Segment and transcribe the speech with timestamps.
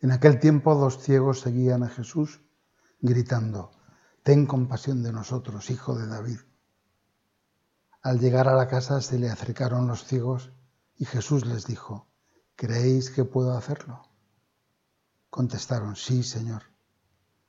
[0.00, 2.42] En aquel tiempo dos ciegos seguían a Jesús
[3.00, 3.72] gritando,
[4.22, 6.40] Ten compasión de nosotros, hijo de David.
[8.02, 10.52] Al llegar a la casa se le acercaron los ciegos
[10.96, 12.08] y Jesús les dijo,
[12.56, 14.02] ¿creéis que puedo hacerlo?
[15.30, 16.62] Contestaron, sí, Señor.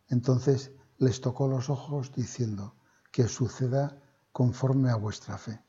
[0.08, 2.76] Entonces les tocó los ojos diciendo,
[3.12, 4.02] que suceda
[4.32, 5.64] conforme a vuestra fe.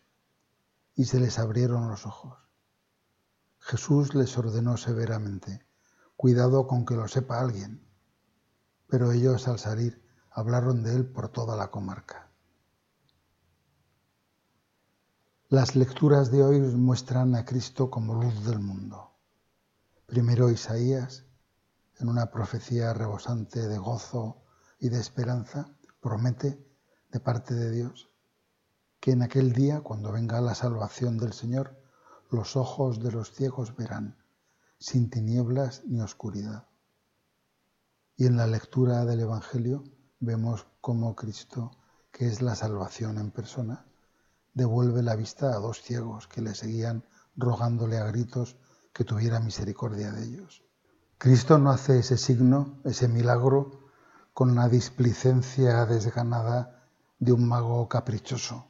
[0.94, 2.36] Y se les abrieron los ojos.
[3.60, 5.66] Jesús les ordenó severamente,
[6.18, 7.80] cuidado con que lo sepa alguien.
[8.88, 12.28] Pero ellos al salir hablaron de él por toda la comarca.
[15.48, 19.12] Las lecturas de hoy muestran a Cristo como luz del mundo.
[20.06, 21.24] Primero Isaías,
[22.00, 24.42] en una profecía rebosante de gozo
[24.80, 26.66] y de esperanza, promete
[27.12, 28.10] de parte de Dios
[28.98, 31.80] que en aquel día, cuando venga la salvación del Señor,
[32.28, 34.18] los ojos de los ciegos verán
[34.78, 36.66] sin tinieblas ni oscuridad.
[38.16, 39.84] Y en la lectura del Evangelio
[40.20, 41.72] vemos cómo Cristo,
[42.10, 43.86] que es la salvación en persona,
[44.54, 47.04] devuelve la vista a dos ciegos que le seguían
[47.36, 48.56] rogándole a gritos
[48.92, 50.62] que tuviera misericordia de ellos.
[51.18, 53.90] Cristo no hace ese signo, ese milagro,
[54.32, 58.66] con la displicencia desganada de un mago caprichoso.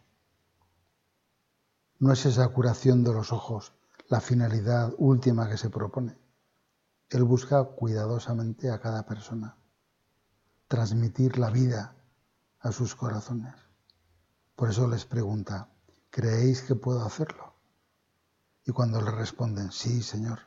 [1.99, 3.73] No es esa curación de los ojos
[4.09, 6.19] la finalidad última que se propone.
[7.11, 9.57] Él busca cuidadosamente a cada persona,
[10.67, 11.95] transmitir la vida
[12.61, 13.55] a sus corazones.
[14.57, 15.69] Por eso les pregunta,
[16.11, 17.55] ¿creéis que puedo hacerlo?
[18.65, 20.41] Y cuando le responden, sí, Señor,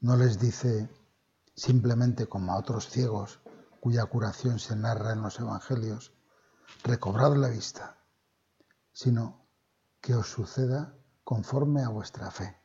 [0.00, 0.88] no les dice
[1.54, 3.40] simplemente como a otros ciegos
[3.80, 6.12] cuya curación se narra en los Evangelios,
[6.82, 7.98] recobrad la vista,
[8.92, 9.46] sino
[10.00, 10.94] que os suceda
[11.26, 12.56] conforme a vuestra fe.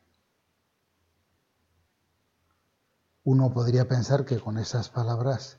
[3.24, 5.58] Uno podría pensar que con esas palabras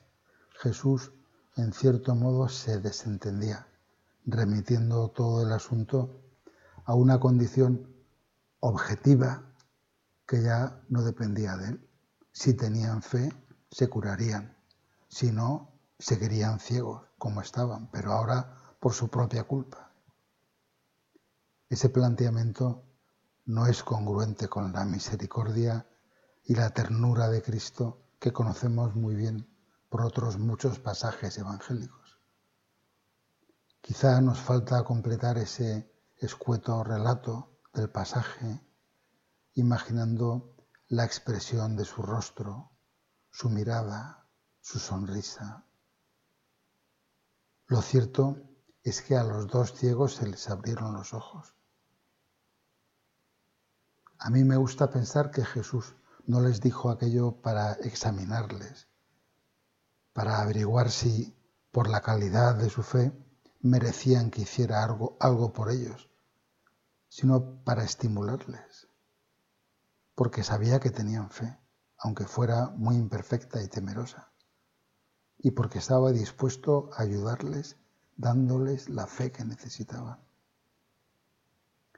[0.61, 1.11] Jesús
[1.57, 3.67] en cierto modo se desentendía,
[4.25, 6.21] remitiendo todo el asunto
[6.85, 7.93] a una condición
[8.61, 9.51] objetiva
[10.25, 11.89] que ya no dependía de él.
[12.31, 13.33] Si tenían fe,
[13.69, 14.55] se curarían.
[15.09, 19.91] Si no, seguirían ciegos como estaban, pero ahora por su propia culpa.
[21.67, 22.92] Ese planteamiento
[23.45, 25.87] no es congruente con la misericordia
[26.45, 29.49] y la ternura de Cristo que conocemos muy bien
[29.89, 32.19] por otros muchos pasajes evangélicos.
[33.81, 38.61] Quizá nos falta completar ese escueto relato del pasaje
[39.55, 40.55] imaginando
[40.87, 42.71] la expresión de su rostro,
[43.29, 44.25] su mirada,
[44.61, 45.65] su sonrisa.
[47.67, 48.37] Lo cierto
[48.83, 51.53] es que a los dos ciegos se les abrieron los ojos.
[54.25, 55.95] A mí me gusta pensar que Jesús
[56.27, 58.87] no les dijo aquello para examinarles,
[60.13, 61.35] para averiguar si,
[61.73, 63.11] por la calidad de su fe,
[63.59, 66.09] merecían que hiciera algo, algo por ellos,
[67.09, 68.87] sino para estimularles,
[70.15, 71.59] porque sabía que tenían fe,
[71.97, 74.31] aunque fuera muy imperfecta y temerosa,
[75.37, 77.75] y porque estaba dispuesto a ayudarles
[78.15, 80.23] dándoles la fe que necesitaban.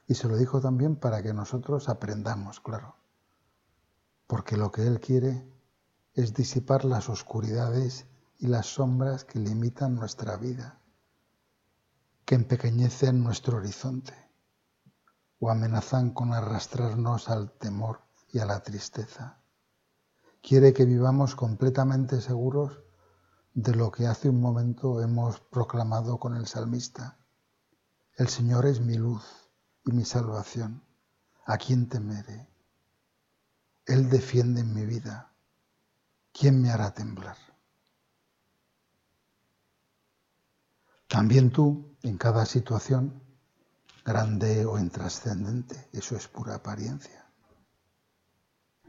[0.08, 2.96] Y se lo dijo también para que nosotros aprendamos, claro.
[4.28, 5.52] Porque lo que Él quiere
[6.14, 8.06] es disipar las oscuridades
[8.38, 10.80] y las sombras que limitan nuestra vida,
[12.24, 14.14] que empequeñecen nuestro horizonte
[15.40, 19.40] o amenazan con arrastrarnos al temor y a la tristeza.
[20.42, 22.80] Quiere que vivamos completamente seguros
[23.54, 27.18] de lo que hace un momento hemos proclamado con el salmista.
[28.18, 29.45] El Señor es mi luz
[29.86, 30.84] y mi salvación.
[31.46, 32.50] ¿A quién temeré?
[33.86, 35.32] Él defiende mi vida.
[36.34, 37.38] ¿Quién me hará temblar?
[41.08, 43.22] También tú, en cada situación,
[44.04, 47.26] grande o intrascendente, eso es pura apariencia,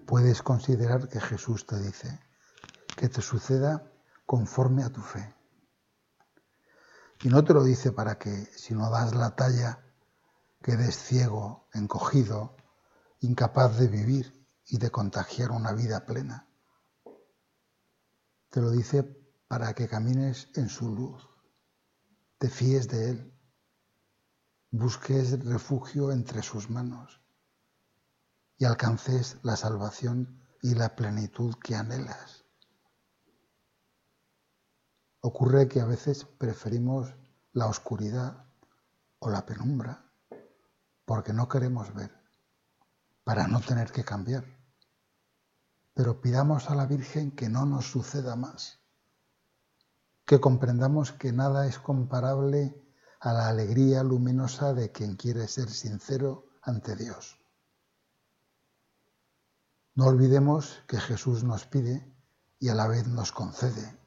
[0.07, 2.21] puedes considerar que Jesús te dice
[2.97, 3.93] que te suceda
[4.25, 5.35] conforme a tu fe.
[7.23, 9.86] Y no te lo dice para que si no das la talla
[10.67, 12.57] quedes ciego, encogido,
[13.21, 16.49] incapaz de vivir y de contagiar una vida plena.
[18.51, 19.05] Te lo dice
[19.47, 21.23] para que camines en su luz,
[22.39, 23.33] te fíes de Él,
[24.73, 27.21] busques refugio entre sus manos
[28.59, 32.45] y alcances la salvación y la plenitud que anhelas.
[35.21, 37.15] Ocurre que a veces preferimos
[37.53, 38.49] la oscuridad
[39.21, 40.06] o la penumbra
[41.07, 42.13] porque no queremos ver,
[43.25, 44.45] para no tener que cambiar.
[45.95, 48.81] pero pidamos a la Virgen que no nos suceda más,
[50.27, 52.87] que comprendamos que nada es comparable
[53.21, 57.39] a la alegría luminosa de quien quiere ser sincero ante Dios.
[59.95, 62.15] No olvidemos que Jesús nos pide
[62.59, 63.99] y a la vez nos concede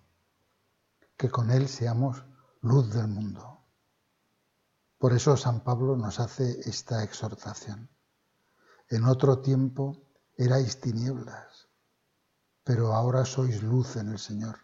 [1.18, 2.24] que con Él seamos
[2.62, 3.59] luz del mundo.
[5.00, 7.90] Por eso San Pablo nos hace esta exhortación.
[8.90, 9.98] En otro tiempo
[10.36, 11.70] erais tinieblas,
[12.66, 14.60] pero ahora sois luz en el Señor.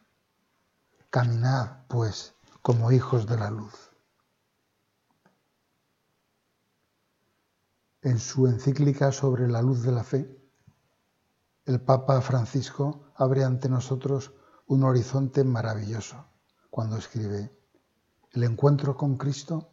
[1.10, 3.92] Caminad, pues, como hijos de la luz.
[8.02, 10.38] En su encíclica sobre la luz de la fe,
[11.64, 14.34] el Papa Francisco abre ante nosotros
[14.68, 16.28] un horizonte maravilloso
[16.70, 17.58] cuando escribe,
[18.31, 19.72] el encuentro con Cristo,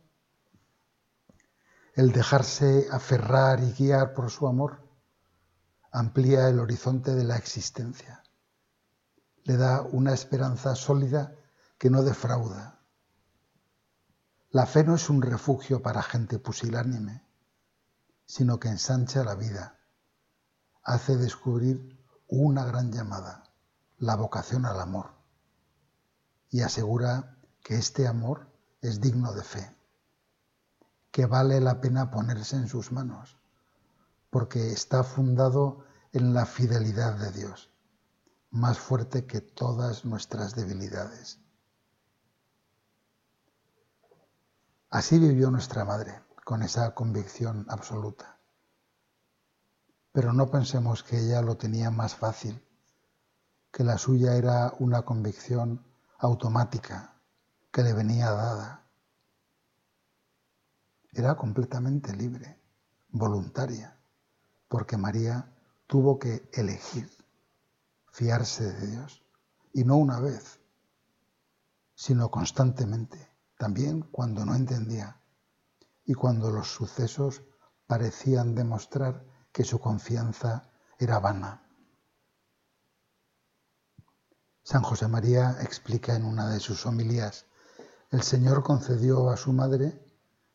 [1.95, 4.89] el dejarse aferrar y guiar por su amor,
[5.91, 8.23] amplía el horizonte de la existencia,
[9.45, 11.35] le da una esperanza sólida
[11.77, 12.81] que no defrauda.
[14.51, 17.27] La fe no es un refugio para gente pusilánime,
[18.25, 19.79] sino que ensancha la vida
[20.85, 23.45] hace descubrir una gran llamada,
[23.99, 25.13] la vocación al amor,
[26.51, 28.49] y asegura que este amor
[28.81, 29.77] es digno de fe,
[31.13, 33.39] que vale la pena ponerse en sus manos,
[34.31, 37.71] porque está fundado en la fidelidad de Dios,
[38.51, 41.39] más fuerte que todas nuestras debilidades.
[44.91, 48.39] Así vivió nuestra madre, con esa convicción absoluta.
[50.13, 52.63] Pero no pensemos que ella lo tenía más fácil,
[53.71, 55.85] que la suya era una convicción
[56.19, 57.15] automática
[57.71, 58.82] que le venía dada.
[61.13, 62.59] Era completamente libre,
[63.11, 63.99] voluntaria,
[64.69, 65.53] porque María
[65.87, 67.11] tuvo que elegir
[68.11, 69.23] fiarse de Dios,
[69.75, 70.61] y no una vez,
[71.95, 75.21] sino constantemente, también cuando no entendía
[76.05, 77.43] y cuando los sucesos
[77.87, 81.63] parecían demostrar que su confianza era vana.
[84.63, 87.47] San José María explica en una de sus homilías,
[88.11, 90.12] el Señor concedió a su madre,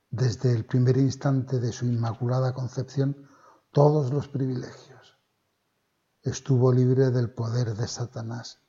[0.09, 3.27] desde el primer instante de su inmaculada concepción,
[3.71, 5.17] todos los privilegios.
[6.23, 8.59] Estuvo libre del poder de Satanás.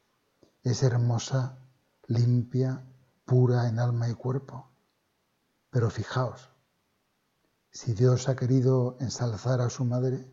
[0.62, 1.58] Es hermosa,
[2.06, 2.84] limpia,
[3.24, 4.70] pura en alma y cuerpo.
[5.70, 6.50] Pero fijaos,
[7.70, 10.32] si Dios ha querido ensalzar a su madre,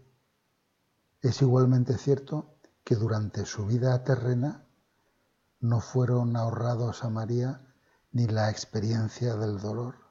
[1.21, 4.67] es igualmente cierto que durante su vida terrena
[5.59, 7.73] no fueron ahorrados a María
[8.11, 10.04] ni la experiencia del dolor,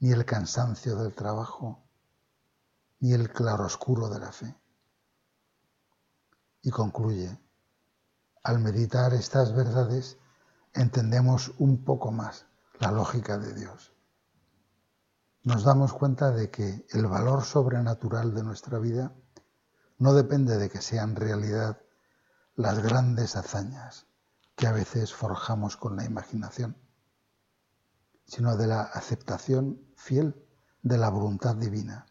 [0.00, 1.82] ni el cansancio del trabajo,
[3.00, 4.54] ni el claroscuro de la fe.
[6.62, 7.38] Y concluye,
[8.42, 10.18] al meditar estas verdades
[10.74, 12.46] entendemos un poco más
[12.78, 13.96] la lógica de Dios
[15.46, 19.12] nos damos cuenta de que el valor sobrenatural de nuestra vida
[19.96, 21.80] no depende de que sean realidad
[22.56, 24.08] las grandes hazañas
[24.56, 26.76] que a veces forjamos con la imaginación,
[28.26, 30.46] sino de la aceptación fiel
[30.82, 32.06] de la voluntad divina,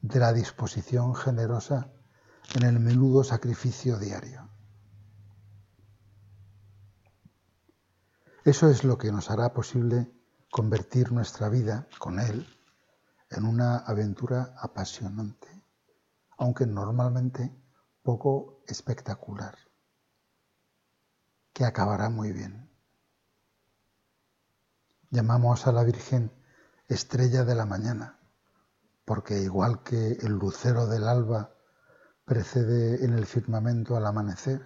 [0.00, 1.92] de la disposición generosa
[2.54, 4.48] en el menudo sacrificio diario.
[8.44, 10.10] Eso es lo que nos hará posible
[10.50, 12.46] convertir nuestra vida con Él
[13.30, 15.48] en una aventura apasionante,
[16.38, 17.54] aunque normalmente
[18.02, 19.56] poco espectacular,
[21.52, 22.69] que acabará muy bien.
[25.12, 26.30] Llamamos a la Virgen
[26.86, 28.20] estrella de la mañana,
[29.04, 31.52] porque igual que el lucero del alba
[32.24, 34.64] precede en el firmamento al amanecer,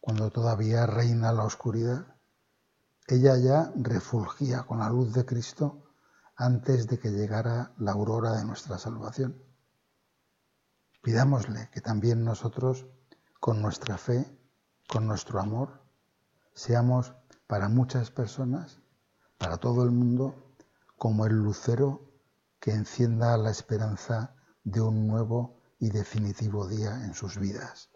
[0.00, 2.14] cuando todavía reina la oscuridad,
[3.08, 5.94] ella ya refulgía con la luz de Cristo
[6.36, 9.42] antes de que llegara la aurora de nuestra salvación.
[11.00, 12.84] Pidámosle que también nosotros,
[13.40, 14.26] con nuestra fe,
[14.90, 15.80] con nuestro amor,
[16.52, 17.14] seamos
[17.46, 18.81] para muchas personas,
[19.42, 20.36] para todo el mundo,
[20.96, 22.00] como el lucero
[22.60, 27.90] que encienda la esperanza de un nuevo y definitivo día en sus vidas.